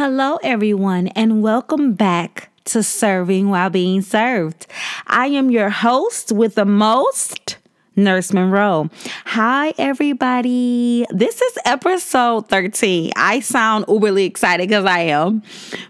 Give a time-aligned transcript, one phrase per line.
[0.00, 4.68] Hello, everyone, and welcome back to Serving While Being Served.
[5.08, 7.57] I am your host with the most.
[7.98, 8.88] Nurse Monroe.
[9.26, 11.04] Hi, everybody.
[11.10, 13.12] This is episode 13.
[13.16, 15.42] I sound uberly excited because I am,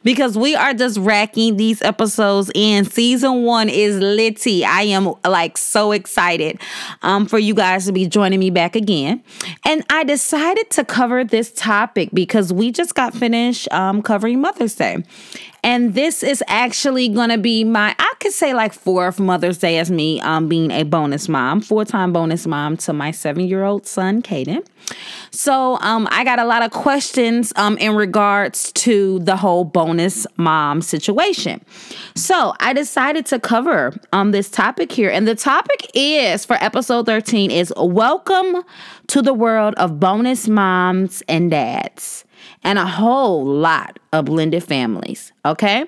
[0.02, 2.86] because we are just racking these episodes in.
[2.86, 4.64] Season one is litty.
[4.64, 6.60] I am like so excited
[7.02, 9.22] um, for you guys to be joining me back again.
[9.66, 14.74] And I decided to cover this topic because we just got finished um, covering Mother's
[14.74, 15.04] Day.
[15.62, 19.78] And this is actually going to be my, I could say like fourth Mother's Day
[19.78, 23.64] as me um, being a bonus mom, full time bonus mom to my seven year
[23.64, 24.64] old son, Caden.
[25.30, 30.26] So um, I got a lot of questions um, in regards to the whole bonus
[30.36, 31.64] mom situation.
[32.14, 35.10] So I decided to cover um, this topic here.
[35.10, 38.62] And the topic is for episode 13 is welcome
[39.08, 42.24] to the world of bonus moms and dads
[42.68, 45.32] and a whole lot of blended families.
[45.46, 45.86] Okay.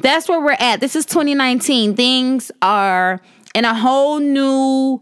[0.00, 0.80] That's where we're at.
[0.80, 1.94] This is 2019.
[1.94, 3.20] Things are
[3.54, 5.00] in a whole new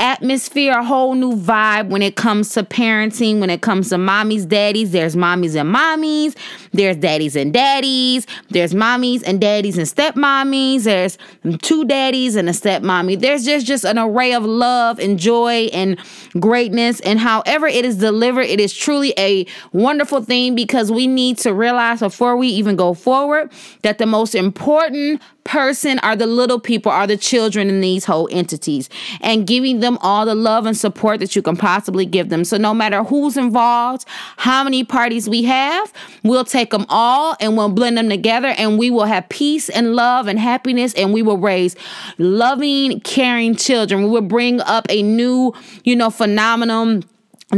[0.00, 4.48] atmosphere, a whole new vibe when it comes to parenting, when it comes to mommies,
[4.48, 4.90] daddies.
[4.90, 6.36] There's mommies and mommies,
[6.72, 11.18] there's daddies and daddies, there's mommies and daddies and stepmommies, there's
[11.58, 13.20] two daddies and a stepmommy.
[13.20, 15.98] There's just, just an array of love and joy and
[16.40, 17.00] greatness.
[17.00, 21.52] And however it is delivered, it is truly a wonderful thing because we need to
[21.52, 26.92] realize before we even go forward that the most important person are the little people,
[26.92, 28.88] are the children in these whole entities,
[29.20, 32.44] and giving them all the love and support that you can possibly give them.
[32.44, 34.04] So, no matter who's involved,
[34.36, 38.78] how many parties we have, we'll take them all and we'll blend them together, and
[38.78, 41.76] we will have peace and love and happiness, and we will raise
[42.18, 44.04] loving, caring children.
[44.04, 47.04] We will bring up a new, you know, phenomenon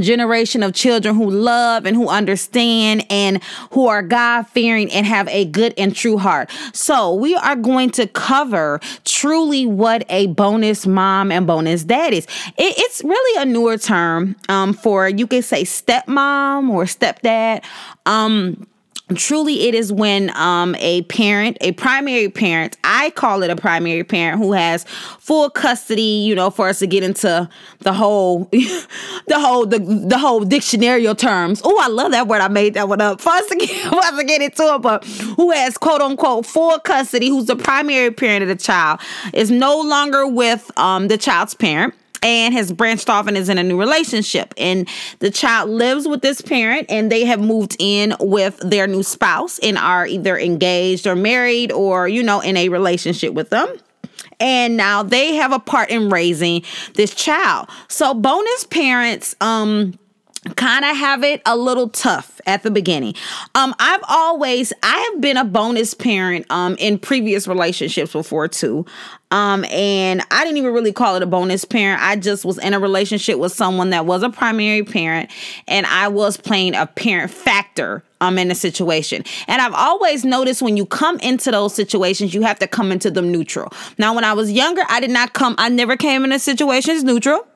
[0.00, 5.28] generation of children who love and who understand and who are God fearing and have
[5.28, 6.50] a good and true heart.
[6.72, 12.24] So, we are going to cover truly what a bonus mom and bonus dad is.
[12.56, 17.64] It, it's really a newer term um, for you could say stepmom or stepdad.
[18.06, 18.66] Um,
[19.16, 24.04] truly it is when um, a parent a primary parent i call it a primary
[24.04, 24.84] parent who has
[25.18, 27.48] full custody you know for us to get into
[27.80, 28.44] the whole
[29.26, 31.60] the whole the, the whole dictionary terms.
[31.64, 32.40] Oh i love that word.
[32.40, 33.20] I made that one up.
[33.22, 34.82] For us to get, for us to get into it.
[34.82, 35.04] But
[35.36, 39.00] who has quote unquote full custody who's the primary parent of the child
[39.32, 43.58] is no longer with um, the child's parent and has branched off and is in
[43.58, 44.54] a new relationship.
[44.56, 44.88] And
[45.18, 49.58] the child lives with this parent and they have moved in with their new spouse
[49.58, 53.68] and are either engaged or married or, you know, in a relationship with them
[54.40, 56.62] and now they have a part in raising
[56.94, 57.68] this child.
[57.88, 59.98] So bonus parents um
[60.56, 63.14] kind of have it a little tough at the beginning.
[63.54, 68.84] Um, I've always I have been a bonus parent um in previous relationships before too.
[69.30, 72.02] Um, and I didn't even really call it a bonus parent.
[72.02, 75.30] I just was in a relationship with someone that was a primary parent,
[75.66, 79.24] and I was playing a parent factor um in a situation.
[79.46, 83.12] And I've always noticed when you come into those situations, you have to come into
[83.12, 83.72] them neutral.
[83.96, 87.46] Now, when I was younger, I did not come, I never came into situations neutral.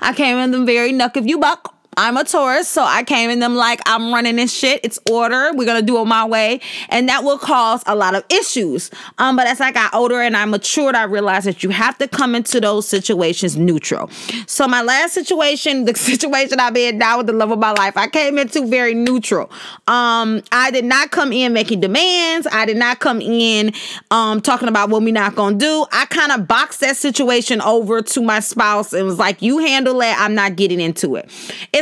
[0.00, 3.28] I came in them very knuck if you buck I'm a Taurus, so I came
[3.28, 4.80] in them like I'm running this shit.
[4.82, 5.50] It's order.
[5.52, 8.90] We're gonna do it my way, and that will cause a lot of issues.
[9.18, 12.08] Um, but as I got older and I matured, I realized that you have to
[12.08, 14.08] come into those situations neutral.
[14.46, 17.96] So my last situation, the situation I've been now with the love of my life,
[17.98, 19.50] I came into very neutral.
[19.86, 22.46] Um, I did not come in making demands.
[22.50, 23.72] I did not come in
[24.10, 25.84] um talking about what we not gonna do.
[25.92, 30.00] I kind of boxed that situation over to my spouse and was like, "You handle
[30.00, 30.18] it.
[30.18, 31.28] I'm not getting into it."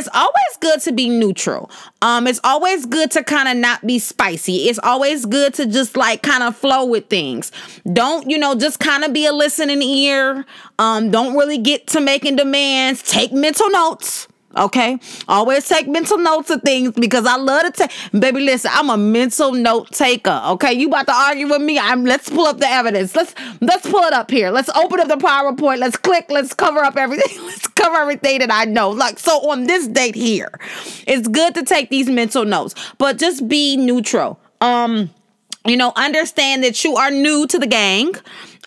[0.09, 1.69] always good to be neutral.
[2.01, 4.69] Um, it's always good to kind of not be spicy.
[4.69, 7.51] It's always good to just like kind of flow with things.
[7.91, 10.45] Don't, you know, just kind of be a listening ear.
[10.79, 13.03] Um, don't really get to making demands.
[13.03, 14.27] Take mental notes.
[14.57, 17.91] Okay, always take mental notes of things because I love to take.
[18.11, 20.41] Baby, listen, I'm a mental note taker.
[20.47, 21.79] Okay, you about to argue with me?
[21.79, 22.03] I'm.
[22.03, 23.15] Let's pull up the evidence.
[23.15, 24.51] Let's let's pull it up here.
[24.51, 25.79] Let's open up the PowerPoint.
[25.79, 26.25] Let's click.
[26.29, 27.43] Let's cover up everything.
[27.45, 28.89] Let's cover everything that I know.
[28.89, 30.59] Like so, on this date here,
[31.07, 34.39] it's good to take these mental notes, but just be neutral.
[34.59, 35.11] Um,
[35.65, 38.13] you know, understand that you are new to the gang.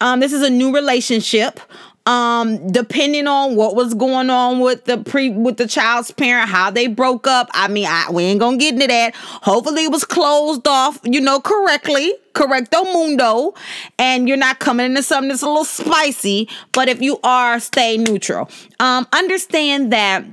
[0.00, 1.60] Um, this is a new relationship
[2.06, 6.70] um depending on what was going on with the pre with the child's parent how
[6.70, 9.14] they broke up i mean I, we ain't gonna get into that.
[9.14, 13.54] Hopefully it was closed off you know correctly correcto mundo
[13.98, 17.96] and you're not coming into something that's a little spicy but if you are stay
[17.96, 18.50] neutral.
[18.80, 20.24] Um understand that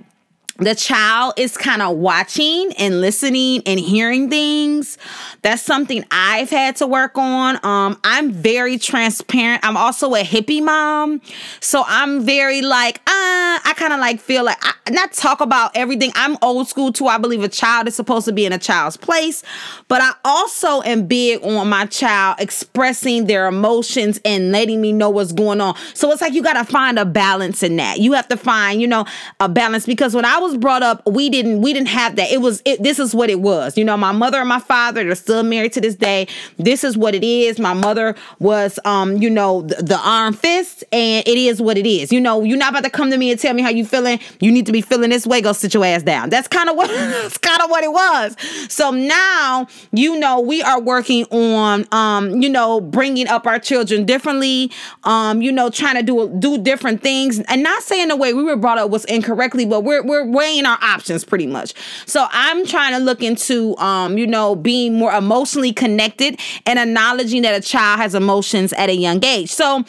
[0.61, 4.97] the child is kind of watching and listening and hearing things.
[5.41, 7.55] That's something i've had to work on.
[7.63, 9.65] Um i'm very transparent.
[9.65, 11.21] I'm also a hippie mom.
[11.59, 15.71] So i'm very like uh i kind of like feel like I, not talk about
[15.75, 16.11] everything.
[16.15, 17.07] I'm old school too.
[17.07, 19.43] I believe a child is supposed to be in a child's place.
[19.87, 25.09] But i also am big on my child expressing their emotions and letting me know
[25.09, 25.75] what's going on.
[25.95, 27.99] So it's like you got to find a balance in that.
[27.99, 29.05] You have to find you know
[29.39, 32.31] a balance because when i was was brought up, we didn't we didn't have that.
[32.31, 33.77] It was it, this is what it was.
[33.77, 36.27] You know, my mother and my father they're still married to this day.
[36.57, 37.59] This is what it is.
[37.59, 41.87] My mother was um, you know, the, the arm fist, and it is what it
[41.87, 42.11] is.
[42.11, 44.19] You know, you're not about to come to me and tell me how you feeling.
[44.39, 45.41] You need to be feeling this way.
[45.41, 46.29] Go sit your ass down.
[46.29, 48.35] That's kind of what that's kind of what it was.
[48.69, 54.05] So now, you know, we are working on um, you know, bringing up our children
[54.05, 54.71] differently.
[55.03, 58.43] Um, you know, trying to do do different things, and not saying the way we
[58.43, 61.75] were brought up was incorrectly, but we're we're weighing our options pretty much.
[62.07, 67.43] So I'm trying to look into, um, you know, being more emotionally connected and acknowledging
[67.43, 69.51] that a child has emotions at a young age.
[69.51, 69.85] So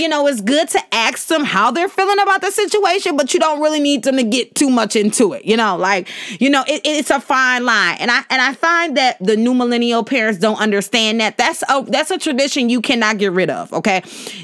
[0.00, 3.40] you know, it's good to ask them how they're feeling about the situation, but you
[3.40, 5.44] don't really need them to get too much into it.
[5.44, 6.08] You know, like,
[6.40, 7.96] you know, it, it's a fine line.
[7.98, 11.36] And I and I find that the new millennial parents don't understand that.
[11.36, 13.72] That's a that's a tradition you cannot get rid of.
[13.72, 14.02] Okay.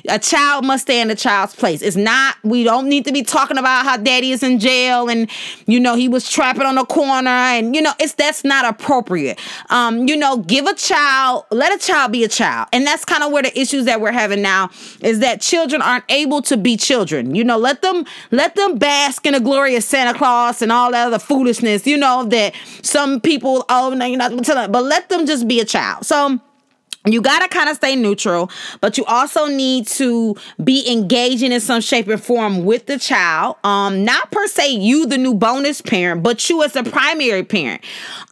[0.08, 1.82] A child must stay in a child's place.
[1.82, 5.30] It's not, we don't need to be talking about how daddy is in jail and
[5.66, 9.38] you know he was trapping on the corner and you know, it's that's not appropriate.
[9.70, 12.68] Um, you know, give a child, let a child be a child.
[12.72, 14.70] And that's kind of where the issues that we're having now
[15.00, 17.34] is that children aren't able to be children.
[17.34, 20.92] You know, let them let them bask in the glory of Santa Claus and all
[20.92, 21.86] that other foolishness.
[21.86, 25.26] You know that some people oh no you're not gonna tell them, but let them
[25.26, 26.04] just be a child.
[26.04, 26.40] So
[27.12, 28.50] you got to kind of stay neutral,
[28.80, 33.56] but you also need to be engaging in some shape or form with the child.
[33.64, 37.82] Um, not per se you, the new bonus parent, but you as the primary parent.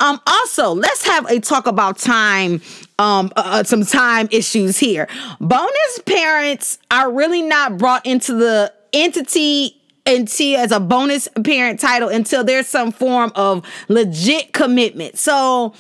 [0.01, 2.61] Um, also, let's have a talk about time
[2.99, 5.07] um uh, uh, some time issues here.
[5.41, 12.09] Bonus parents are really not brought into the entity until as a bonus parent title
[12.09, 15.19] until there's some form of legit commitment.
[15.19, 15.75] So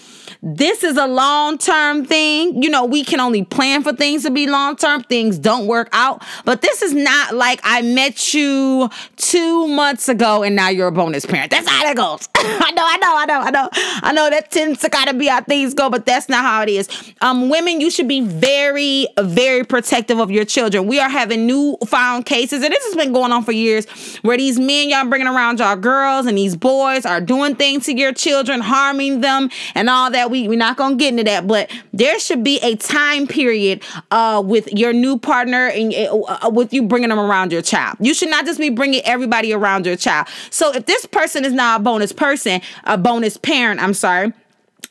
[0.46, 2.62] this is a long term thing.
[2.62, 5.02] You know, we can only plan for things to be long term.
[5.02, 6.22] Things don't work out.
[6.44, 10.92] But this is not like I met you two months ago and now you're a
[10.92, 11.50] bonus parent.
[11.50, 12.28] That's how that goes.
[12.36, 13.68] I know, I know, I know, I know.
[13.72, 16.62] I know that tends to kind of be how things go, but that's not how
[16.62, 16.88] it is.
[17.20, 20.86] Um, women, you should be very, very protective of your children.
[20.86, 23.86] We are having new found cases, and this has been going on for years,
[24.18, 27.96] where these men y'all bringing around y'all girls and these boys are doing things to
[27.96, 30.30] your children, harming them, and all that.
[30.30, 34.42] We we're not gonna get into that, but there should be a time period uh
[34.44, 37.96] with your new partner and uh, with you bringing them around your child.
[38.00, 40.28] You should not just be bringing everybody around your child.
[40.50, 44.32] So if this person is not a bonus person, a bonus parent, I'm sorry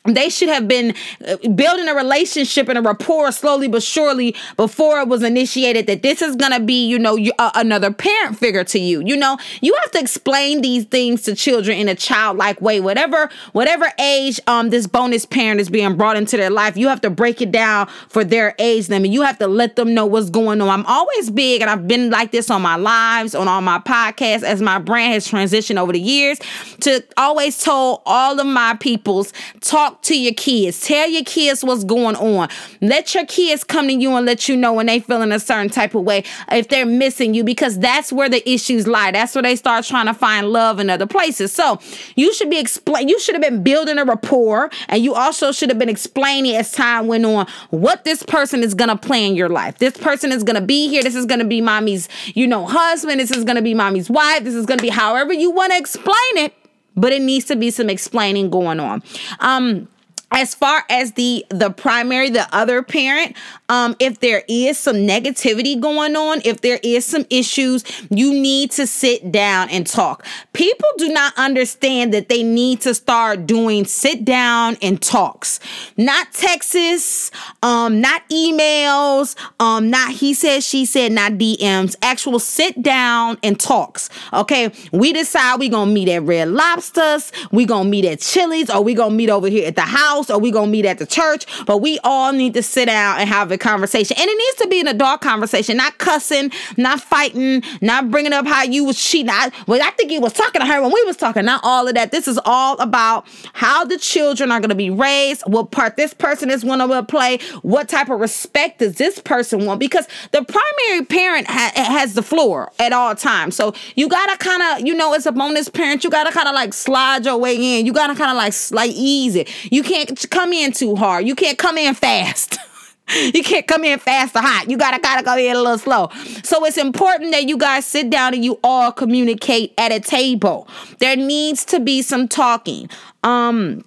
[0.08, 0.94] they should have been
[1.26, 6.02] uh, building a relationship and a rapport slowly but surely before it was initiated that
[6.02, 9.38] this is going to be you know uh, another parent figure to you you know?
[9.60, 12.80] You have to explain these things to children in a childlike way.
[12.80, 17.00] Whatever whatever age um this bonus parent is being brought into their life you have
[17.00, 20.06] to break it down for their age them and you have to let them know
[20.06, 20.68] what's going on.
[20.68, 24.42] I'm always big and i've been like this on my lives on all my podcasts
[24.42, 26.38] as my brand has transitioned over the years
[26.80, 30.80] to always tell all of my peoples talk to your kids.
[30.86, 32.48] Tell your kids what's going on.
[32.80, 35.68] Let your kids come to you and let you know when they feeling a certain
[35.68, 39.10] type of way if they're missing you because that's where the issues lie.
[39.10, 41.52] That's where they start trying to find love in other places.
[41.52, 41.80] So
[42.14, 43.08] you should be explain.
[43.08, 46.72] You should have been building a rapport, and you also should have been explaining as
[46.72, 49.78] time went on what this person is gonna play in your life.
[49.78, 51.02] This person is gonna be here.
[51.02, 53.20] This is gonna be mommy's, you know, husband.
[53.20, 54.44] This is gonna be mommy's wife.
[54.44, 56.54] This is gonna be however you want to explain it
[56.96, 59.02] but it needs to be some explaining going on.
[59.40, 59.88] Um,
[60.32, 63.36] as far as the the primary the other parent
[63.68, 68.70] um if there is some negativity going on if there is some issues you need
[68.70, 70.24] to sit down and talk.
[70.52, 75.60] People do not understand that they need to start doing sit down and talks.
[75.96, 77.30] Not texts
[77.62, 83.58] um not emails um not he said she said not dms actual sit down and
[83.58, 84.72] talks okay?
[84.92, 88.94] We decide we gonna meet at red lobsters we gonna meet at chili's or we
[88.94, 91.46] gonna meet over here at the house house or we gonna meet at the church,
[91.66, 94.16] but we all need to sit down and have a conversation.
[94.18, 98.46] And it needs to be an adult conversation, not cussing, not fighting, not bringing up
[98.46, 99.30] how you was cheating.
[99.30, 101.88] I, well, I think he was talking to her when we was talking, not all
[101.88, 102.10] of that.
[102.10, 106.50] This is all about how the children are gonna be raised, what part this person
[106.50, 109.80] is gonna play, what type of respect does this person want?
[109.80, 113.56] Because the primary parent ha- has the floor at all times.
[113.56, 116.54] So you gotta kind of, you know, as a bonus parent, you gotta kind of
[116.54, 117.86] like slide your way in.
[117.86, 119.48] You gotta kind of like like ease it.
[119.72, 121.26] You can't come in too hard.
[121.26, 122.58] You can't come in fast.
[123.34, 124.68] you can't come in fast or hot.
[124.68, 126.10] You gotta gotta go in a little slow.
[126.42, 130.68] So it's important that you guys sit down and you all communicate at a table.
[130.98, 132.88] There needs to be some talking.
[133.22, 133.84] Um,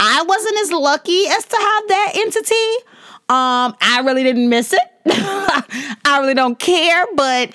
[0.00, 2.97] I wasn't as lucky as to have that entity.
[3.30, 4.80] Um, I really didn't miss it.
[5.06, 7.52] I really don't care, but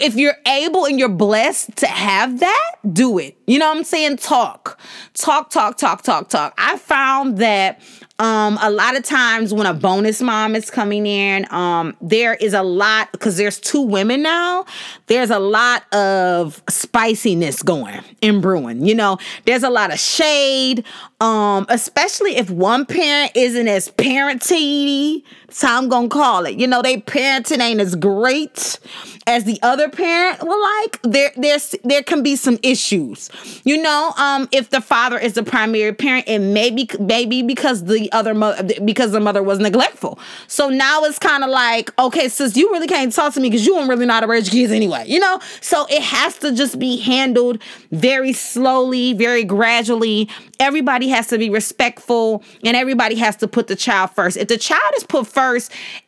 [0.00, 3.36] if you're able and you're blessed to have that, do it.
[3.46, 4.16] You know what I'm saying?
[4.18, 4.80] Talk.
[5.14, 6.54] Talk, talk, talk, talk, talk.
[6.56, 7.82] I found that
[8.20, 12.52] um, a lot of times when a bonus mom is coming in, um, there is
[12.52, 14.66] a lot because there's two women now.
[15.06, 18.84] There's a lot of spiciness going in brewing.
[18.84, 20.84] You know, there's a lot of shade,
[21.22, 25.24] um, especially if one parent isn't as parenty.
[25.52, 26.58] How I'm gonna call it.
[26.58, 28.78] You know, they parenting ain't as great
[29.26, 30.42] as the other parent.
[30.42, 33.30] Well, like there, there's there can be some issues.
[33.64, 38.10] You know, um, if the father is the primary parent, and maybe maybe because the
[38.12, 40.18] other mother because the mother was neglectful.
[40.46, 43.66] So now it's kind of like, okay, sis, you really can't talk to me because
[43.66, 45.40] you don't really know how to raise kids anyway, you know?
[45.60, 50.28] So it has to just be handled very slowly, very gradually.
[50.58, 54.36] Everybody has to be respectful and everybody has to put the child first.
[54.36, 55.39] If the child is put first,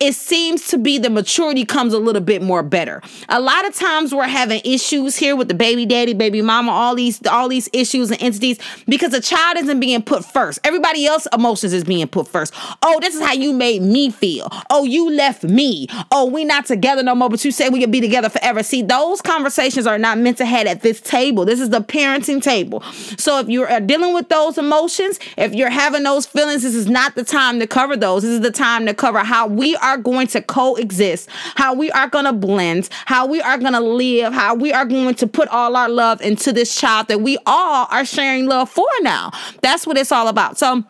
[0.00, 3.02] it seems to be the maturity comes a little bit more better.
[3.28, 6.94] A lot of times we're having issues here with the baby daddy, baby mama, all
[6.94, 10.60] these all these issues and entities because the child isn't being put first.
[10.64, 12.54] Everybody else emotions is being put first.
[12.82, 14.48] Oh, this is how you made me feel.
[14.70, 15.86] Oh, you left me.
[16.10, 18.62] Oh, we not together no more, but you say we could be together forever.
[18.62, 21.44] See, those conversations are not meant to have at this table.
[21.44, 22.82] This is the parenting table.
[23.18, 26.88] So if you're uh, dealing with those emotions, if you're having those feelings, this is
[26.88, 28.22] not the time to cover those.
[28.22, 32.08] This is the time to cover how we are going to coexist, how we are
[32.08, 35.48] going to blend, how we are going to live, how we are going to put
[35.48, 39.30] all our love into this child that we all are sharing love for now.
[39.60, 40.58] That's what it's all about.
[40.58, 40.84] So,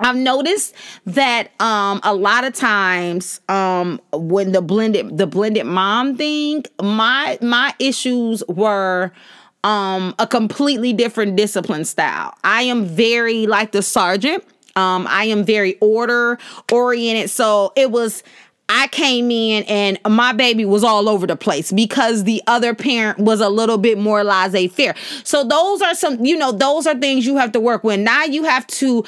[0.00, 0.74] I've noticed
[1.06, 7.38] that um, a lot of times um, when the blended the blended mom thing, my
[7.40, 9.12] my issues were
[9.62, 12.34] um a completely different discipline style.
[12.42, 14.44] I am very like the sergeant.
[14.76, 16.38] Um I am very order
[16.70, 17.30] oriented.
[17.30, 18.22] So it was
[18.66, 23.18] I came in and my baby was all over the place because the other parent
[23.18, 24.94] was a little bit more laissez faire.
[25.22, 28.00] So those are some, you know, those are things you have to work with.
[28.00, 29.04] Now you have to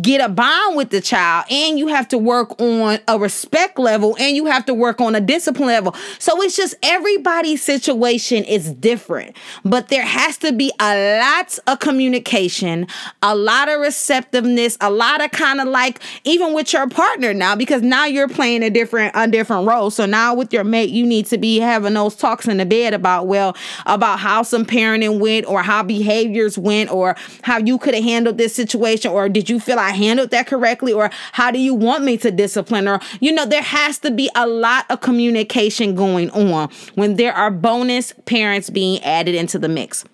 [0.00, 4.16] get a bond with the child and you have to work on a respect level
[4.18, 5.94] and you have to work on a discipline level.
[6.18, 11.78] So it's just everybody's situation is different, but there has to be a lot of
[11.78, 12.86] communication,
[13.20, 17.54] a lot of receptiveness, a lot of kind of like even with your partner now
[17.54, 19.94] because now you're playing a different different on different roles.
[19.94, 22.94] So now with your mate, you need to be having those talks in the bed
[22.94, 27.94] about well, about how some parenting went or how behaviors went or how you could
[27.94, 31.58] have handled this situation or did you feel I handled that correctly or how do
[31.58, 35.00] you want me to discipline or you know there has to be a lot of
[35.00, 40.04] communication going on when there are bonus parents being added into the mix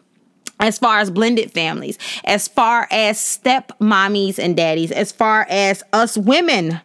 [0.60, 5.82] as far as blended families, as far as step mommies and daddies, as far as
[5.94, 6.80] us women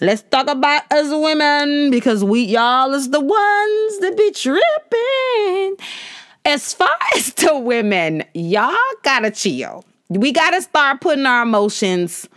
[0.00, 5.86] Let's talk about us women because we y'all is the ones that be tripping.
[6.44, 9.84] As far as the women, y'all gotta chill.
[10.08, 12.28] We gotta start putting our emotions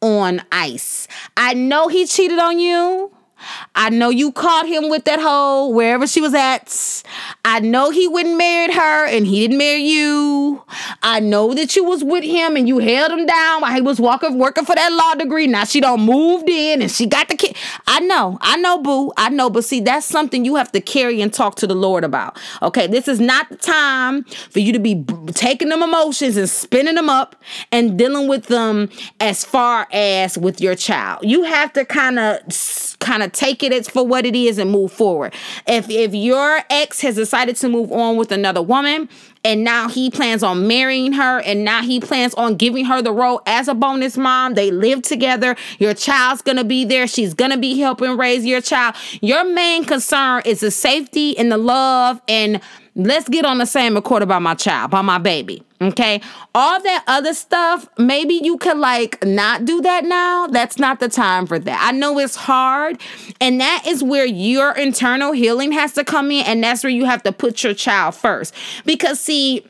[0.00, 1.08] on ice.
[1.36, 3.15] I know he cheated on you.
[3.74, 7.02] I know you caught him with that hoe wherever she was at.
[7.44, 10.62] I know he wouldn't marry her and he didn't marry you.
[11.02, 14.00] I know that you was with him and you held him down while he was
[14.00, 15.46] walking working for that law degree.
[15.46, 17.56] Now she don't moved in and she got the kid.
[17.86, 19.12] I know, I know, boo.
[19.16, 22.04] I know, but see, that's something you have to carry and talk to the Lord
[22.04, 22.38] about.
[22.62, 26.94] Okay, this is not the time for you to be taking them emotions and spinning
[26.94, 27.36] them up
[27.70, 28.88] and dealing with them
[29.20, 31.20] as far as with your child.
[31.22, 32.40] You have to kind of
[32.98, 35.34] kind of take it as for what it is and move forward.
[35.66, 39.08] If if your ex has decided to move on with another woman
[39.44, 43.12] and now he plans on marrying her and now he plans on giving her the
[43.12, 45.56] role as a bonus mom, they live together.
[45.78, 47.06] Your child's going to be there.
[47.06, 48.96] She's going to be helping raise your child.
[49.20, 52.60] Your main concern is the safety and the love and
[52.96, 55.62] let's get on the same accord about my child, about my baby.
[55.80, 56.22] Okay.
[56.54, 60.46] All that other stuff, maybe you could like not do that now.
[60.46, 61.80] That's not the time for that.
[61.86, 62.98] I know it's hard.
[63.42, 66.46] And that is where your internal healing has to come in.
[66.46, 68.54] And that's where you have to put your child first.
[68.86, 69.64] Because, see,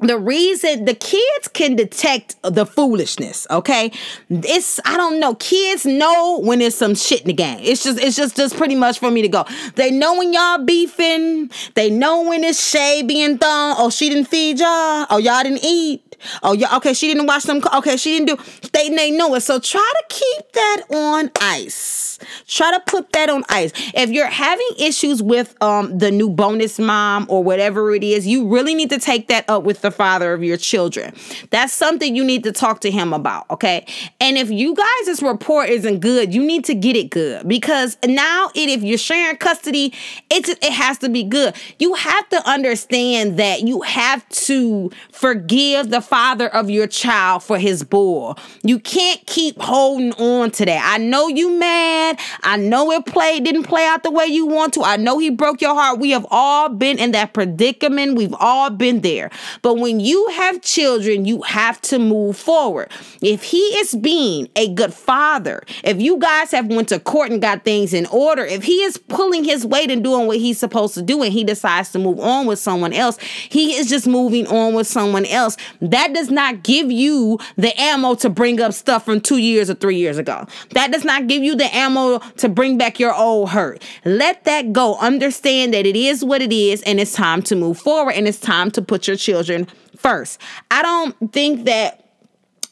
[0.00, 3.90] the reason the kids can detect the foolishness okay
[4.28, 7.98] it's i don't know kids know when there's some shit in the game it's just
[7.98, 11.88] it's just just pretty much for me to go they know when y'all beefing they
[11.88, 16.02] know when it's shade being thrown oh she didn't feed y'all oh y'all didn't eat
[16.42, 16.76] Oh, yeah.
[16.76, 17.60] Okay, she didn't watch them.
[17.74, 18.68] Okay, she didn't do.
[18.72, 19.42] They they know it.
[19.42, 22.18] So try to keep that on ice.
[22.46, 23.72] Try to put that on ice.
[23.94, 28.48] If you're having issues with um the new bonus mom or whatever it is, you
[28.48, 31.14] really need to take that up with the father of your children.
[31.50, 33.48] That's something you need to talk to him about.
[33.50, 33.86] Okay,
[34.20, 38.50] and if you guys' report isn't good, you need to get it good because now
[38.54, 39.94] it if you're sharing custody,
[40.30, 41.54] it it has to be good.
[41.78, 47.58] You have to understand that you have to forgive the father of your child for
[47.58, 48.38] his bull.
[48.62, 50.92] You can't keep holding on to that.
[50.94, 52.20] I know you mad.
[52.42, 54.82] I know it played didn't play out the way you want to.
[54.82, 56.00] I know he broke your heart.
[56.00, 58.16] We have all been in that predicament.
[58.16, 59.30] We've all been there.
[59.62, 62.90] But when you have children, you have to move forward.
[63.22, 67.40] If he is being a good father, if you guys have went to court and
[67.40, 70.94] got things in order, if he is pulling his weight and doing what he's supposed
[70.94, 73.18] to do and he decides to move on with someone else,
[73.48, 78.14] he is just moving on with someone else that does not give you the ammo
[78.14, 80.46] to bring up stuff from two years or three years ago.
[80.70, 83.82] That does not give you the ammo to bring back your old hurt.
[84.04, 84.96] Let that go.
[84.98, 88.40] Understand that it is what it is, and it's time to move forward, and it's
[88.40, 89.65] time to put your children
[89.98, 90.40] first.
[90.70, 92.02] I don't think that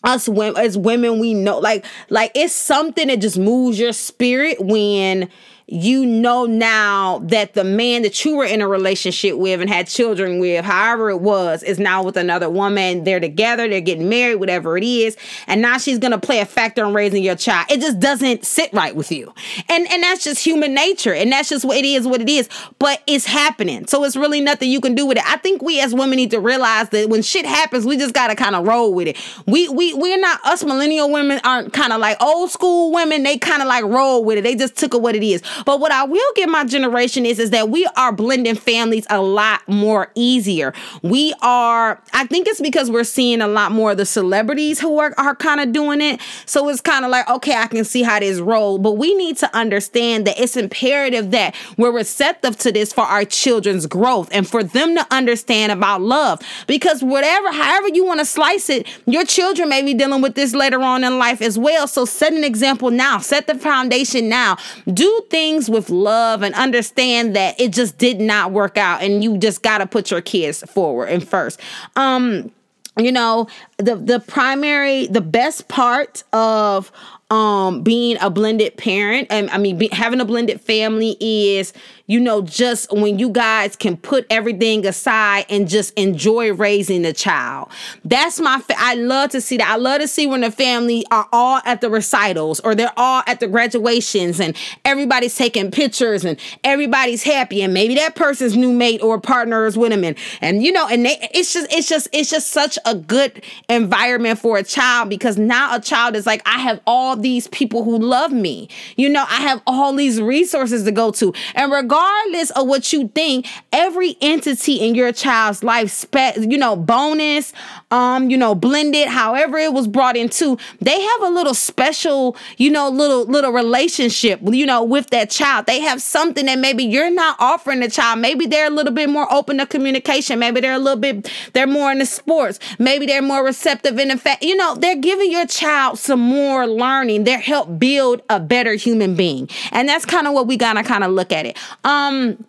[0.04, 4.60] us women as women we know like like it's something that just moves your spirit
[4.60, 5.30] when
[5.66, 9.86] you know now that the man that you were in a relationship with and had
[9.86, 13.04] children with, however it was, is now with another woman.
[13.04, 15.16] They're together, they're getting married, whatever it is,
[15.46, 17.66] and now she's gonna play a factor in raising your child.
[17.70, 19.32] It just doesn't sit right with you.
[19.68, 22.48] And and that's just human nature, and that's just what it is, what it is.
[22.78, 23.86] But it's happening.
[23.86, 25.24] So it's really nothing you can do with it.
[25.26, 28.34] I think we as women need to realize that when shit happens, we just gotta
[28.34, 29.16] kind of roll with it.
[29.46, 33.38] We we we're not us millennial women aren't kind of like old school women, they
[33.38, 34.42] kind of like roll with it.
[34.42, 35.42] They just took it what it is.
[35.64, 39.20] But what I will give my generation is, is that we are blending families a
[39.20, 40.72] lot more easier.
[41.02, 44.98] We are, I think it's because we're seeing a lot more of the celebrities who
[44.98, 46.20] are, are kind of doing it.
[46.46, 48.78] So it's kind of like, okay, I can see how this roll.
[48.78, 53.24] But we need to understand that it's imperative that we're receptive to this for our
[53.24, 56.40] children's growth and for them to understand about love.
[56.66, 60.54] Because whatever, however you want to slice it, your children may be dealing with this
[60.54, 61.86] later on in life as well.
[61.86, 64.56] So set an example now, set the foundation now.
[64.92, 69.38] Do things with love and understand that it just did not work out and you
[69.38, 71.60] just got to put your kids forward and first.
[71.96, 72.50] Um
[72.96, 76.92] you know, the the primary the best part of
[77.30, 81.72] um being a blended parent and I mean be, having a blended family is
[82.06, 87.14] you know, just when you guys can put everything aside and just enjoy raising the
[87.14, 87.70] child.
[88.04, 89.66] That's my, fa- I love to see that.
[89.66, 93.22] I love to see when the family are all at the recitals or they're all
[93.26, 98.72] at the graduations and everybody's taking pictures and everybody's happy and maybe that person's new
[98.72, 101.88] mate or partner is with them and, and you know, and they, it's just, it's
[101.88, 106.26] just, it's just such a good environment for a child because now a child is
[106.26, 108.68] like, I have all these people who love me.
[108.96, 111.32] You know, I have all these resources to go to.
[111.54, 116.76] And regardless of what you think, every entity in your child's life, spe- you know,
[116.76, 117.52] bonus,
[117.90, 122.70] um, you know, blended, however it was brought into, they have a little special, you
[122.70, 125.66] know, little little relationship, you know, with that child.
[125.66, 128.20] They have something that maybe you're not offering the child.
[128.20, 130.38] Maybe they're a little bit more open to communication.
[130.38, 132.58] Maybe they're a little bit, they're more into sports.
[132.78, 136.66] Maybe they're more receptive in the fact, you know, they're giving your child some more
[137.04, 137.24] learning.
[137.24, 139.48] They're help build a better human being.
[139.72, 141.58] And that's kind of what we gotta kind of look at it.
[141.84, 142.44] Um,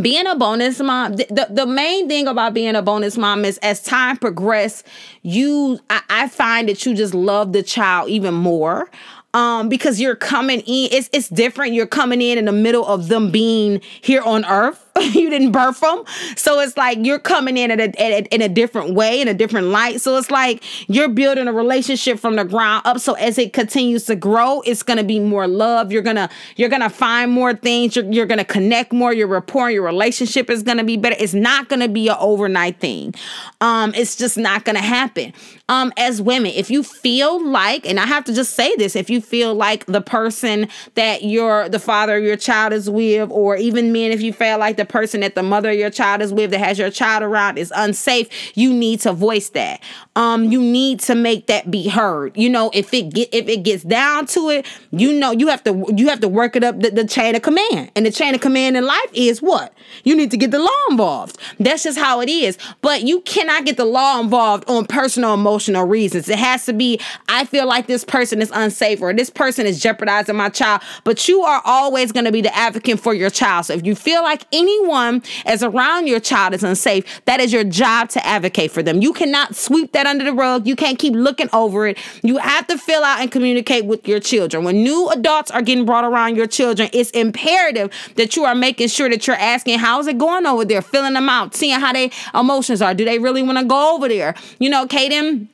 [0.00, 3.56] being a bonus mom the, the, the, main thing about being a bonus mom is
[3.58, 4.82] as time progresses
[5.22, 8.90] you I, I, find that you just love the child even more
[9.36, 10.88] um, because you're coming in.
[10.90, 11.74] It's it's different.
[11.74, 14.82] You're coming in in the middle of them being here on Earth.
[15.00, 16.04] you didn't birth them,
[16.36, 19.28] so it's like you're coming in at a, at a, in a different way, in
[19.28, 20.00] a different light.
[20.00, 22.98] So it's like you're building a relationship from the ground up.
[22.98, 25.92] So as it continues to grow, it's gonna be more love.
[25.92, 27.94] You're gonna you're gonna find more things.
[27.94, 29.12] You're you're gonna connect more.
[29.12, 31.16] Your rapport, your relationship is gonna be better.
[31.18, 33.14] It's not gonna be an overnight thing.
[33.60, 35.34] Um, it's just not gonna happen.
[35.68, 36.52] Um as women.
[36.54, 39.86] If you feel like and i have to just say this if you feel like
[39.86, 44.20] the person that your the father of your child is with or even men if
[44.20, 46.78] you feel like the person that the mother of your child is with that has
[46.78, 49.80] your child around is unsafe you need to voice that.
[50.14, 52.36] Um you need to make that be heard.
[52.36, 55.64] You know if it get if it gets down to it you know you have
[55.64, 56.80] to you have to work it up.
[56.80, 57.90] The, the chain of command.
[57.96, 59.72] And the chain of command in life is what?
[60.04, 61.38] You need to get the law involved.
[61.58, 62.58] That's just how it is.
[62.82, 65.55] But you cannot get the law involved on personal emotional
[65.86, 66.28] reasons.
[66.28, 69.80] It has to be i feel like this person is unsafe or this person is
[69.80, 70.82] jeopardizing my child.
[71.04, 73.66] But you are always going to be the advocate for your child.
[73.66, 77.64] So if you feel like anyone is around your child is unsafe that is your
[77.64, 79.02] job to advocate for them.
[79.02, 80.66] You cannot sweep that under the rug.
[80.66, 81.98] You can't keep looking over it.
[82.22, 84.64] You have to fill out and communicate with your children.
[84.64, 88.88] When new adults are getting brought around your children it's imperative that you are making
[88.88, 90.82] sure that you're asking how's it going over there?
[90.82, 92.94] Filling them out seeing how they emotions are.
[92.94, 94.34] Do they really want to go over there?
[94.58, 95.45] You know Kaden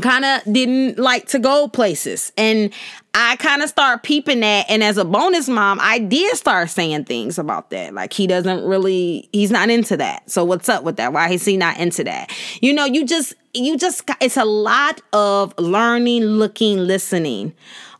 [0.00, 2.72] kind of didn't like to go places and
[3.14, 7.04] i kind of start peeping that and as a bonus mom i did start saying
[7.04, 10.96] things about that like he doesn't really he's not into that so what's up with
[10.96, 14.44] that why is he not into that you know you just you just it's a
[14.44, 17.54] lot of learning looking listening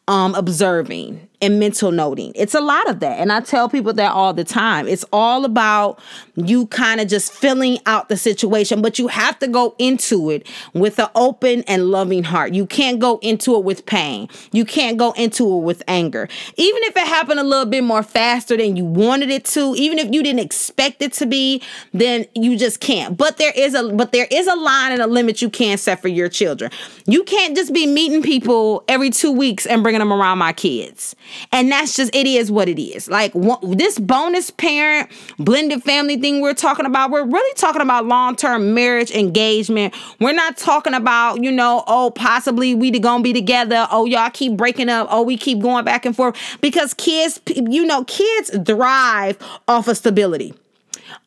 [0.08, 2.32] um observing and mental noting.
[2.34, 3.18] It's a lot of that.
[3.20, 4.88] And I tell people that all the time.
[4.88, 6.00] It's all about
[6.46, 10.46] you kind of just filling out the situation, but you have to go into it
[10.74, 12.52] with an open and loving heart.
[12.54, 14.28] You can't go into it with pain.
[14.52, 16.28] You can't go into it with anger.
[16.56, 19.98] Even if it happened a little bit more faster than you wanted it to, even
[19.98, 23.16] if you didn't expect it to be, then you just can't.
[23.16, 26.00] But there is a but there is a line and a limit you can set
[26.02, 26.70] for your children.
[27.06, 31.16] You can't just be meeting people every 2 weeks and bringing them around my kids.
[31.52, 33.08] And that's just, it is what it is.
[33.08, 38.36] Like this bonus parent, blended family thing we're talking about, we're really talking about long
[38.36, 39.94] term marriage engagement.
[40.20, 43.86] We're not talking about, you know, oh, possibly we gonna be together.
[43.90, 45.08] Oh, y'all keep breaking up.
[45.10, 46.36] Oh, we keep going back and forth.
[46.60, 50.54] Because kids, you know, kids thrive off of stability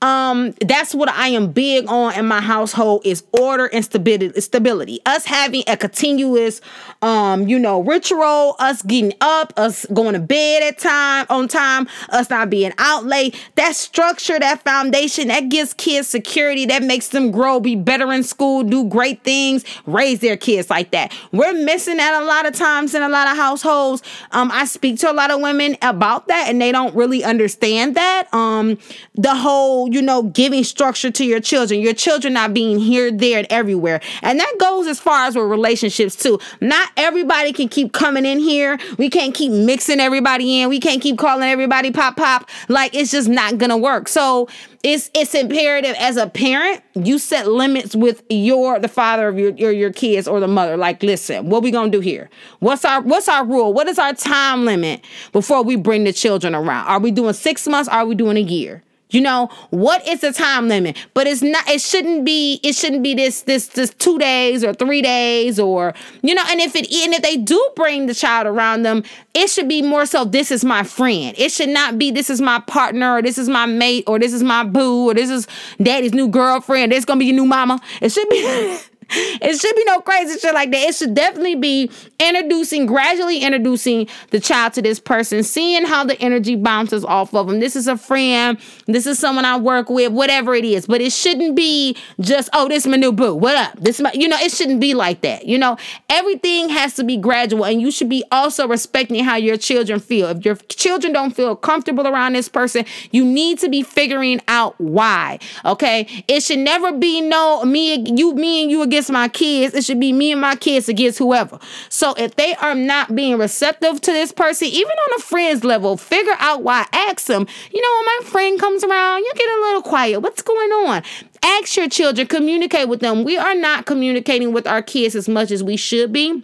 [0.02, 5.00] um that's what i am big on in my household is order and stability stability.
[5.06, 6.62] Us having a continuous
[7.02, 11.88] um you know ritual us getting up us going to bed at time on time
[12.10, 17.10] us not being out late that structure that foundation that gives kids security that makes
[17.10, 21.12] them grow be better in school do great things raise their kids like that.
[21.32, 24.04] We're missing that a lot of times in a lot of households.
[24.32, 27.96] Um i speak to a lot of women about that and they don't really understand
[27.96, 28.32] that.
[28.34, 28.78] Um
[29.16, 33.40] the whole you know, giving structure to your children, your children not being here, there,
[33.40, 34.02] and everywhere.
[34.22, 36.40] And that goes as far as with relationships too.
[36.60, 38.78] Not everybody can keep coming in here.
[38.98, 40.70] We can't keep mixing everybody in.
[40.70, 42.50] We can't keep calling everybody pop pop.
[42.68, 44.08] Like it's just not gonna work.
[44.08, 44.48] So
[44.84, 49.52] it's it's imperative as a parent you set limits with your the father of your,
[49.52, 52.30] your your kids or the mother like listen what we gonna do here
[52.60, 55.04] what's our what's our rule what is our time limit
[55.34, 58.42] before we bring the children around are we doing six months are we doing a
[58.42, 60.98] year you know, what is the time limit?
[61.14, 64.74] But it's not it shouldn't be it shouldn't be this this this 2 days or
[64.74, 68.48] 3 days or you know, and if it and if they do bring the child
[68.48, 71.36] around them, it should be more so this is my friend.
[71.38, 74.34] It should not be this is my partner or this is my mate or this
[74.34, 75.48] is my boo or this is
[75.82, 76.92] daddy's new girlfriend.
[76.92, 77.80] This going to be your new mama.
[78.02, 78.78] It should be
[79.12, 80.90] it should be no crazy shit like that.
[80.90, 86.20] It should definitely be introducing, gradually introducing the child to this person, seeing how the
[86.22, 87.60] energy bounces off of them.
[87.60, 88.58] This is a friend.
[88.86, 90.86] This is someone I work with, whatever it is.
[90.86, 93.36] But it shouldn't be just, oh, this is my new boo.
[93.36, 93.80] What up?
[93.80, 95.46] This my, you know, it shouldn't be like that.
[95.46, 95.78] You know,
[96.10, 100.28] everything has to be gradual, and you should be also respecting how your children feel.
[100.28, 104.80] If your children don't feel comfortable around this person, you need to be figuring out
[104.80, 105.40] why.
[105.66, 109.74] Okay, it should never be no me, you, me, and you against against my kids.
[109.74, 111.58] It should be me and my kids against whoever.
[111.90, 115.98] So if they are not being receptive to this person, even on a friend's level,
[115.98, 116.86] figure out why.
[116.94, 120.20] Ask them, you know, when my friend comes around, you get a little quiet.
[120.20, 121.04] What's going on?
[121.44, 123.24] Ask your children, communicate with them.
[123.24, 126.44] We are not communicating with our kids as much as we should be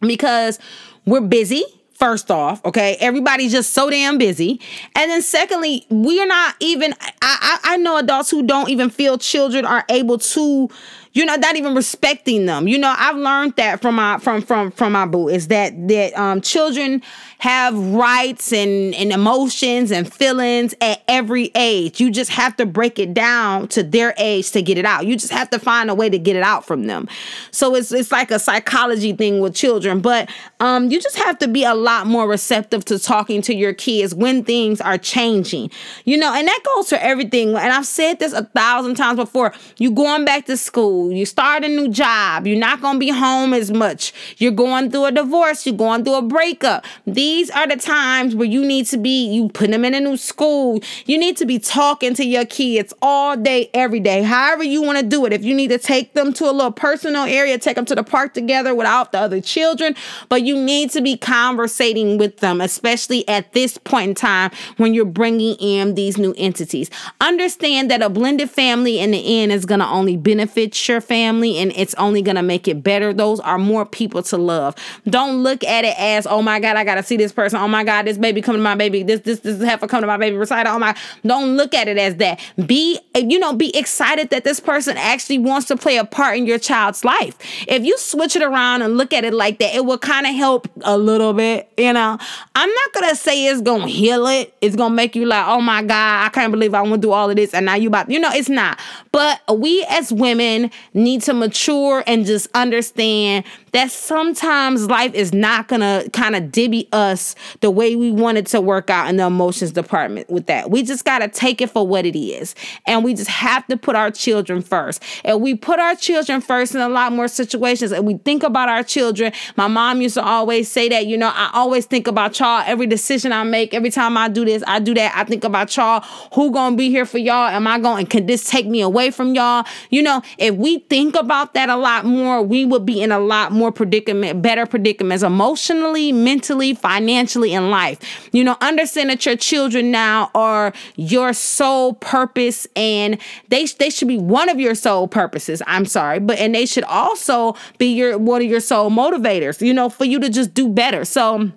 [0.00, 0.58] because
[1.06, 1.64] we're busy
[1.96, 4.60] first off okay everybody's just so damn busy
[4.94, 8.90] and then secondly we are not even I, I i know adults who don't even
[8.90, 10.68] feel children are able to
[11.16, 12.68] you're not, not even respecting them.
[12.68, 16.16] You know, I've learned that from my from from from my boo is that that
[16.18, 17.00] um children
[17.38, 22.00] have rights and, and emotions and feelings at every age.
[22.00, 25.06] You just have to break it down to their age to get it out.
[25.06, 27.08] You just have to find a way to get it out from them.
[27.50, 30.00] So it's it's like a psychology thing with children.
[30.00, 33.74] But um, you just have to be a lot more receptive to talking to your
[33.74, 35.70] kids when things are changing.
[36.04, 37.50] You know, and that goes for everything.
[37.50, 39.52] And I've said this a thousand times before.
[39.76, 43.52] You going back to school, you start a new job, you're not gonna be home
[43.52, 44.14] as much.
[44.38, 46.84] You're going through a divorce, you're going through a breakup.
[47.06, 50.16] These are the times where you need to be, you put them in a new
[50.16, 50.80] school.
[51.06, 54.98] You need to be talking to your kids all day, every day, however you want
[54.98, 55.32] to do it.
[55.32, 58.04] If you need to take them to a little personal area, take them to the
[58.04, 59.96] park together without the other children,
[60.28, 64.94] but you need to be conversating with them, especially at this point in time when
[64.94, 66.90] you're bringing in these new entities.
[67.20, 71.58] Understand that a blended family in the end is going to only benefit your family
[71.58, 73.12] and it's only going to make it better.
[73.12, 74.74] Those are more people to love.
[75.08, 77.58] Don't look at it as, oh my God, I got to see this person.
[77.60, 79.02] Oh my God, this baby come to my baby.
[79.02, 80.74] This, this, this heifer come to my baby recital.
[80.74, 82.40] Oh my, don't look at it as that.
[82.66, 86.46] Be, you know, be excited that this person actually wants to play a part in
[86.46, 87.36] your child's life.
[87.68, 90.34] If you switch it around and look at it like that, it will kind of
[90.34, 92.18] help a little bit, you know.
[92.54, 94.54] I'm not gonna say it's gonna heal it.
[94.60, 97.30] It's gonna make you like, oh my God, I can't believe I went through all
[97.30, 98.78] of this and now you about you know, it's not.
[99.12, 103.44] But we as women need to mature and just understand
[103.76, 108.46] that sometimes life is not gonna kind of dibby us the way we want it
[108.46, 110.70] to work out in the emotions department with that.
[110.70, 112.54] We just gotta take it for what it is.
[112.86, 115.02] And we just have to put our children first.
[115.24, 118.68] And we put our children first in a lot more situations and we think about
[118.68, 119.32] our children.
[119.56, 122.62] My mom used to always say that, you know, I always think about y'all.
[122.66, 125.12] Every decision I make, every time I do this, I do that.
[125.14, 126.00] I think about y'all.
[126.34, 127.48] Who gonna be here for y'all?
[127.48, 128.06] Am I going?
[128.06, 129.66] Can this take me away from y'all?
[129.90, 133.18] You know, if we think about that a lot more, we would be in a
[133.18, 137.98] lot more more predicament, better predicaments emotionally, mentally, financially, in life.
[138.32, 144.06] You know, understand that your children now are your sole purpose and they, they should
[144.06, 145.62] be one of your sole purposes.
[145.66, 149.74] I'm sorry, but and they should also be your one of your sole motivators, you
[149.74, 151.04] know, for you to just do better.
[151.04, 151.50] So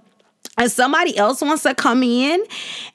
[0.60, 2.43] and somebody else wants to come in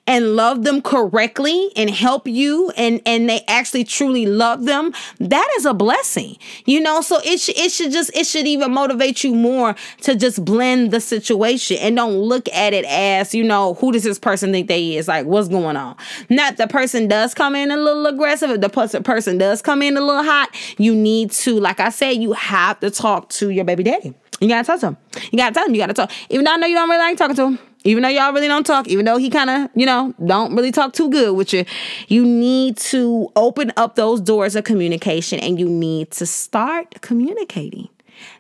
[0.07, 5.49] and love them correctly and help you and and they actually truly love them that
[5.57, 7.01] is a blessing you know?
[7.01, 10.91] So it, sh- it should just it should even motivate you more to just blend
[10.91, 14.69] the situation and don't look at it as you know who does this person think
[14.69, 15.09] they is?
[15.09, 15.97] Like what's going on?
[16.29, 19.97] Not the person does come in a little aggressive if the person does come in
[19.97, 23.65] a little hot you need to like i said you have to talk to your
[23.65, 24.97] baby daddy you gotta talk to him.
[25.33, 25.75] You gotta tell him.
[25.75, 26.11] You gotta talk.
[26.31, 27.59] Even though I know you don't really like talking to him.
[27.87, 30.73] Even though y'all really don't talk, even though he kind of, you know, don't really
[30.73, 31.67] talk too good with you,
[32.09, 37.89] you need to open up those doors of communication and you need to start communicating.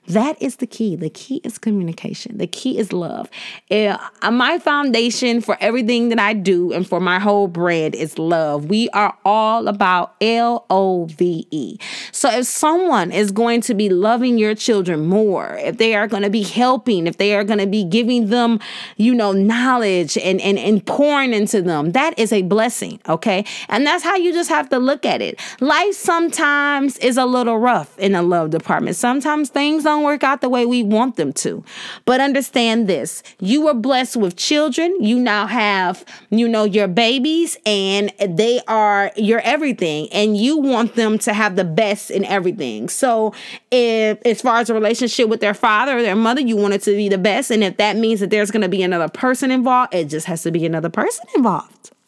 [0.09, 0.97] That is the key.
[0.97, 2.37] The key is communication.
[2.37, 3.31] The key is love.
[3.71, 3.97] Uh,
[4.31, 8.67] my foundation for everything that I do and for my whole brand is love.
[8.67, 11.79] We are all about L O V E.
[12.13, 16.23] So if someone is going to be loving your children more, if they are going
[16.23, 18.61] to be helping, if they are going to be giving them,
[18.97, 23.01] you know, knowledge and, and, and pouring into them, that is a blessing.
[23.09, 23.45] Okay.
[23.69, 25.41] And that's how you just have to look at it.
[25.61, 28.97] Life sometimes is a little rough in the love department.
[28.97, 31.65] Sometimes things don't don't work out the way we want them to.
[32.05, 34.97] But understand this you were blessed with children.
[35.01, 40.09] You now have, you know, your babies, and they are your everything.
[40.13, 42.89] And you want them to have the best in everything.
[42.89, 43.35] So,
[43.71, 46.83] if as far as a relationship with their father or their mother, you want it
[46.83, 47.51] to be the best.
[47.51, 50.43] And if that means that there's going to be another person involved, it just has
[50.43, 51.91] to be another person involved.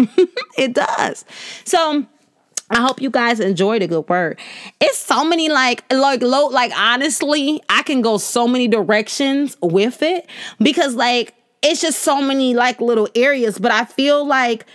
[0.59, 1.25] it does.
[1.64, 2.07] So,
[2.71, 4.41] I hope you guys enjoyed a good word.
[4.81, 10.03] It's so many like like low like honestly, I can go so many directions with
[10.03, 10.29] it
[10.61, 14.67] because like it's just so many like little areas, but I feel like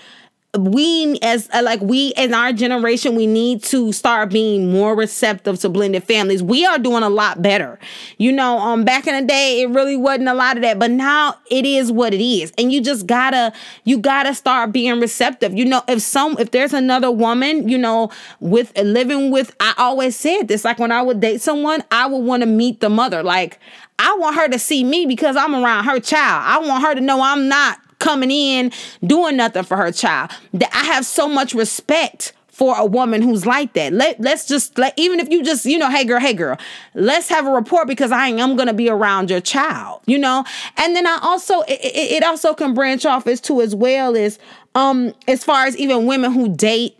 [0.57, 5.59] we as uh, like we in our generation we need to start being more receptive
[5.59, 6.43] to blended families.
[6.43, 7.79] We are doing a lot better.
[8.17, 10.91] You know um back in the day it really wasn't a lot of that but
[10.91, 12.51] now it is what it is.
[12.57, 13.53] And you just gotta
[13.85, 15.53] you gotta start being receptive.
[15.53, 18.09] You know if some if there's another woman you know
[18.41, 22.25] with living with i always said this like when i would date someone i would
[22.25, 23.23] want to meet the mother.
[23.23, 23.57] Like
[23.99, 26.43] I want her to see me because I'm around her child.
[26.45, 28.71] I want her to know I'm not coming in
[29.05, 30.31] doing nothing for her child.
[30.53, 33.93] That I have so much respect for a woman who's like that.
[33.93, 36.57] Let let's just let even if you just, you know, hey girl, hey girl,
[36.93, 40.43] let's have a report because I am gonna be around your child, you know?
[40.77, 44.37] And then I also it, it also can branch off as to as well as
[44.75, 46.97] um as far as even women who date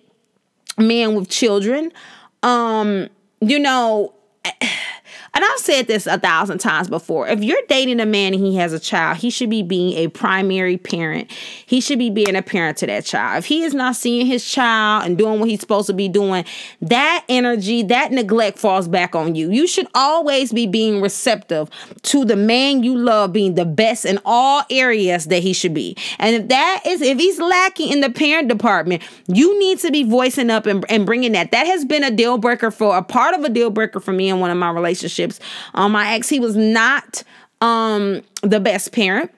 [0.78, 1.92] men with children.
[2.44, 3.10] Um,
[3.40, 4.14] you know,
[5.34, 7.26] and I've said this a thousand times before.
[7.26, 10.10] If you're dating a man and he has a child, he should be being a
[10.10, 11.32] primary parent.
[11.32, 13.38] He should be being a parent to that child.
[13.38, 16.44] If he is not seeing his child and doing what he's supposed to be doing,
[16.82, 19.50] that energy, that neglect falls back on you.
[19.50, 21.70] You should always be being receptive
[22.02, 25.96] to the man you love being the best in all areas that he should be.
[26.20, 30.04] And if that is, if he's lacking in the parent department, you need to be
[30.04, 31.52] voicing up and, and bringing that.
[31.52, 34.28] That has been a deal breaker for a part of a deal breaker for me
[34.28, 35.40] in one of my relationships relationships.
[35.74, 37.24] Um, my ex, he was not
[37.62, 39.32] um the best parent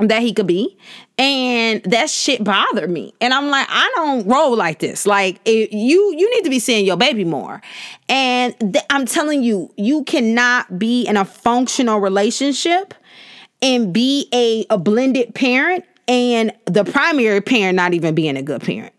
[0.00, 0.76] that he could be.
[1.16, 3.14] And that shit bothered me.
[3.20, 5.06] And i'm like i don't roll like this.
[5.06, 7.62] Like it, you you need to be seeing your baby more.
[8.08, 12.92] And th- i'm telling you you cannot be in a functional relationship
[13.62, 18.62] and be a, a blended parent and the primary parent not even being a good
[18.62, 18.92] parent.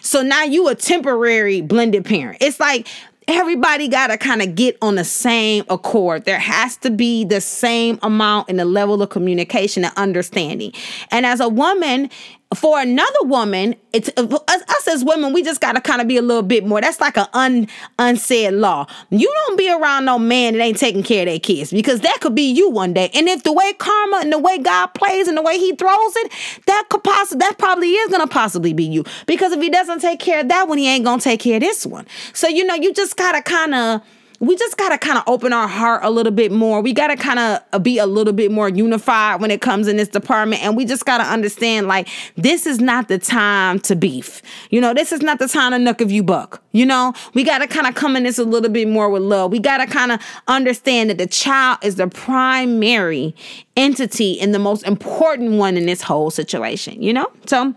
[0.00, 2.38] So now you a temporary blended parent.
[2.40, 2.86] It's like
[3.28, 6.24] everybody got to kind of get on the same accord.
[6.24, 10.72] There has to be the same amount and the level of communication and understanding.
[11.10, 12.10] And as a woman,
[12.54, 16.22] for another woman, it's uh, us as women, we just gotta kind of be a
[16.22, 16.80] little bit more.
[16.80, 18.86] That's like an un, unsaid law.
[19.10, 22.18] You don't be around no man that ain't taking care of their kids because that
[22.20, 23.10] could be you one day.
[23.14, 26.16] And if the way karma and the way God plays and the way He throws
[26.16, 26.32] it,
[26.66, 29.04] that could possibly that probably is gonna possibly be you.
[29.26, 31.62] Because if He doesn't take care of that one, He ain't gonna take care of
[31.62, 32.06] this one.
[32.32, 34.02] So you know, you just gotta kind of
[34.42, 36.80] we just got to kind of open our heart a little bit more.
[36.80, 39.86] We got to kind of uh, be a little bit more unified when it comes
[39.86, 40.64] in this department.
[40.64, 44.42] And we just got to understand like, this is not the time to beef.
[44.70, 46.60] You know, this is not the time to nuck if you buck.
[46.72, 49.22] You know, we got to kind of come in this a little bit more with
[49.22, 49.52] love.
[49.52, 53.36] We got to kind of understand that the child is the primary
[53.76, 57.30] entity and the most important one in this whole situation, you know?
[57.46, 57.76] So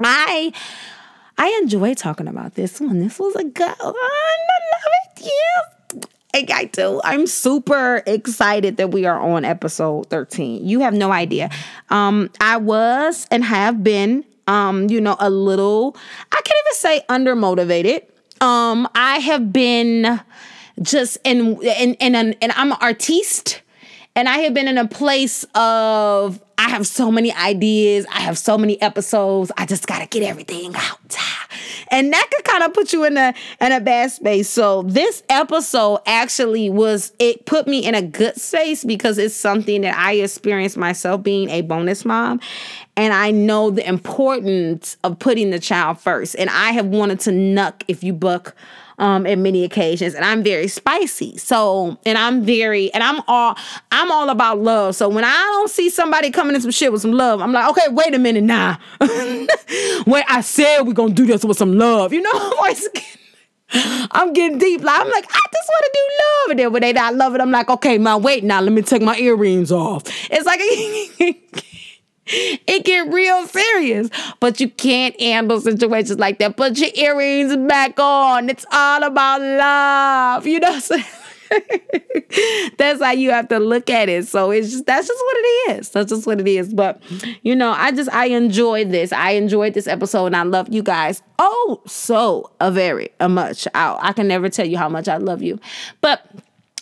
[0.00, 0.52] I.
[1.38, 3.00] I enjoy talking about this one.
[3.00, 3.94] This was a good one.
[3.96, 4.82] I love
[5.16, 5.24] it.
[5.24, 5.81] Yes.
[6.34, 7.00] I do.
[7.04, 10.66] I'm super excited that we are on episode 13.
[10.66, 11.50] You have no idea.
[11.90, 15.96] Um, I was and have been, um, you know, a little,
[16.30, 18.04] I can't even say undermotivated.
[18.42, 20.20] Um, I have been
[20.80, 23.61] just in, in, in, an, and I'm an artiste
[24.14, 28.38] and I have been in a place of I have so many ideas, I have
[28.38, 31.16] so many episodes, I just gotta get everything out.
[31.92, 34.48] And that could kind of put you in a in a bad space.
[34.48, 39.82] So this episode actually was it put me in a good space because it's something
[39.82, 42.40] that I experienced myself being a bonus mom.
[42.96, 46.34] And I know the importance of putting the child first.
[46.38, 48.54] And I have wanted to nuck if you book
[48.98, 51.36] um in many occasions and I'm very spicy.
[51.38, 53.56] So, and I'm very and I'm all
[53.90, 54.94] I'm all about love.
[54.94, 57.68] So when I don't see somebody coming in some shit with some love, I'm like,
[57.70, 58.78] "Okay, wait a minute now.
[59.00, 62.52] wait, I said we're to do this with some love." You know,
[64.12, 64.82] I'm getting deep.
[64.82, 66.50] Like I'm like, I just want to do love.
[66.50, 68.60] And then when they not love it, I'm like, okay, man, wait now.
[68.60, 70.02] Let me take my earrings off.
[70.30, 70.60] It's like
[72.26, 74.10] it get real serious.
[74.40, 76.56] But you can't handle situations like that.
[76.56, 78.48] Put your earrings back on.
[78.48, 80.46] It's all about love.
[80.46, 80.80] You know
[82.78, 84.26] that's how you have to look at it.
[84.26, 85.90] So it's just that's just what it is.
[85.90, 86.72] That's just what it is.
[86.72, 87.02] But
[87.42, 89.12] you know, I just I enjoyed this.
[89.12, 93.66] I enjoyed this episode and I love you guys oh so a very a much.
[93.74, 95.58] I, I can never tell you how much I love you.
[96.00, 96.26] But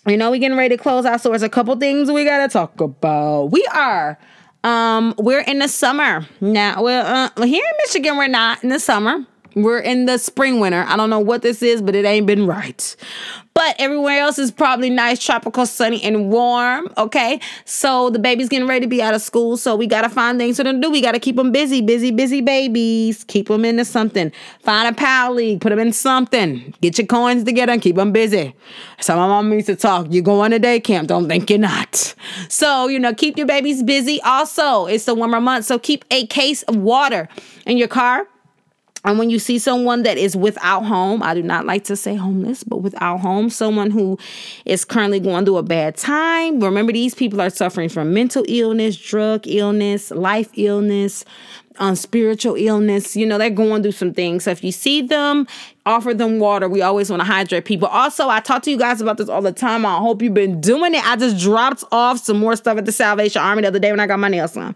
[0.07, 1.20] you know, we getting ready to close out.
[1.20, 3.46] So there's a couple things we gotta talk about.
[3.46, 4.18] We are
[4.64, 6.83] um, we're in the summer now.
[6.83, 9.25] Well, uh, here in Michigan, we're not in the summer.
[9.55, 10.85] We're in the spring winter.
[10.87, 12.97] I don't know what this is, but it ain't been right.
[13.53, 16.89] But everywhere else is probably nice, tropical, sunny, and warm.
[16.97, 17.41] Okay.
[17.65, 19.57] So the baby's getting ready to be out of school.
[19.57, 20.91] So we got to find things for them to do.
[20.91, 23.25] We got to keep them busy, busy, busy babies.
[23.25, 24.33] Keep them into something.
[24.61, 26.73] Find a pal league, put them in something.
[26.81, 28.55] Get your coins together and keep them busy.
[29.01, 31.59] So my mom used to talk, you go on a day camp, don't think you're
[31.59, 32.15] not.
[32.49, 34.23] So, you know, keep your babies busy.
[34.23, 35.67] Also, it's the warmer month.
[35.67, 37.29] So keep a case of water
[37.67, 38.27] in your car
[39.05, 42.17] and when you see someone that is without home, I do not like to say
[42.17, 44.19] homeless, but without home, someone who
[44.67, 46.61] is currently going through a bad time.
[46.61, 51.25] Remember, these people are suffering from mental illness, drug illness, life illness,
[51.79, 53.17] on spiritual illness.
[53.17, 54.45] You know, they're going through some things.
[54.45, 55.47] So if you see them,
[55.90, 56.68] offer them water.
[56.68, 57.88] We always want to hydrate people.
[57.88, 59.85] Also, I talk to you guys about this all the time.
[59.85, 61.05] I hope you've been doing it.
[61.07, 64.00] I just dropped off some more stuff at the Salvation Army the other day when
[64.00, 64.74] I got my nails done.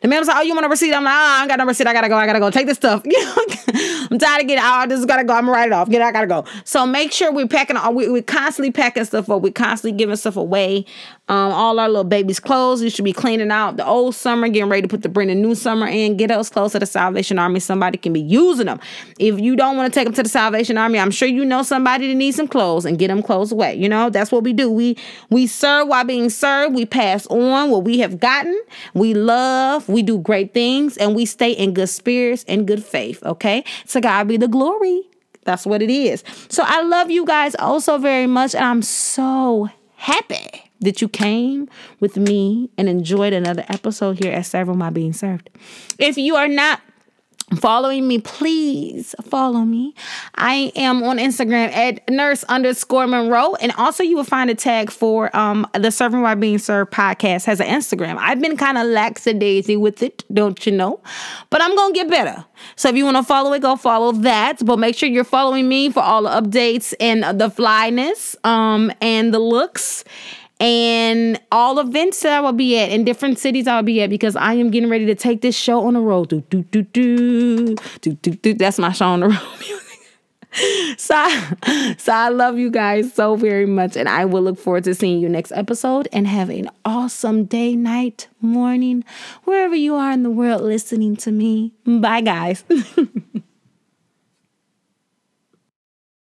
[0.00, 0.94] The man was like, Oh, you want a receipt?
[0.94, 1.86] I'm like, oh, I ain't got no receipt.
[1.86, 2.16] I gotta go.
[2.16, 2.50] I gotta go.
[2.50, 3.02] Take this stuff.
[4.10, 4.80] I'm tired of getting out.
[4.80, 5.34] I just gotta go.
[5.34, 5.88] I'm gonna write it off.
[5.88, 6.44] Get I gotta go.
[6.64, 9.42] So make sure we're packing we, we're constantly packing stuff up.
[9.42, 10.84] We're constantly giving stuff away.
[11.28, 12.82] Um, all our little babies' clothes.
[12.82, 15.54] You should be cleaning out the old summer, getting ready to put the brand new
[15.54, 16.16] summer in.
[16.16, 17.60] Get those clothes to the Salvation Army.
[17.60, 18.80] Somebody can be using them.
[19.18, 21.62] If you don't want to take them to the Salvation Army, I'm sure you know
[21.62, 23.74] somebody that needs some clothes and get them clothes away.
[23.74, 24.70] You know, that's what we do.
[24.70, 24.96] We
[25.30, 26.74] we serve while being served.
[26.74, 28.60] We pass on what we have gotten.
[28.94, 29.88] We love.
[29.88, 33.22] We do great things, and we stay in good spirits and good faith.
[33.24, 35.02] Okay, so God be the glory.
[35.44, 36.22] That's what it is.
[36.48, 41.68] So I love you guys also very much, and I'm so happy that you came
[42.00, 45.48] with me and enjoyed another episode here at Serving While Being Served.
[45.98, 46.80] If you are not
[47.56, 49.94] following me, please follow me.
[50.34, 53.54] I am on Instagram at nurse underscore Monroe.
[53.56, 57.44] And also you will find a tag for um the Serving While Being Served podcast
[57.46, 58.16] has an Instagram.
[58.18, 61.00] I've been kind of lackadaisy with it, don't you know?
[61.50, 62.44] But I'm gonna get better.
[62.76, 64.64] So if you want to follow it, go follow that.
[64.64, 69.32] But make sure you're following me for all the updates and the flyness um and
[69.32, 70.04] the looks
[70.62, 74.10] and all events that I will be at in different cities I will be at
[74.10, 76.28] because I am getting ready to take this show on the road.
[76.28, 78.54] Do, do, do, do, do, do, do.
[78.54, 79.38] That's my show on the road
[80.98, 81.26] so,
[81.98, 85.20] so I love you guys so very much, and I will look forward to seeing
[85.20, 86.06] you next episode.
[86.12, 89.04] And have an awesome day, night, morning,
[89.42, 91.72] wherever you are in the world listening to me.
[91.84, 92.62] Bye, guys.